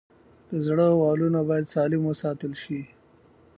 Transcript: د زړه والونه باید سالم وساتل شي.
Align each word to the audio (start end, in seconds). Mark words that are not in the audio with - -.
د 0.49 0.51
زړه 0.65 0.87
والونه 1.01 1.39
باید 1.49 1.71
سالم 1.73 2.01
وساتل 2.05 2.51
شي. 2.63 2.81